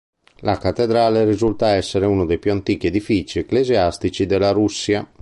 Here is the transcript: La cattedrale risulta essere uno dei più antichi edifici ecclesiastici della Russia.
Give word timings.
La 0.39 0.57
cattedrale 0.57 1.25
risulta 1.25 1.75
essere 1.75 2.07
uno 2.07 2.25
dei 2.25 2.39
più 2.39 2.49
antichi 2.51 2.87
edifici 2.87 3.37
ecclesiastici 3.37 4.25
della 4.25 4.49
Russia. 4.49 5.07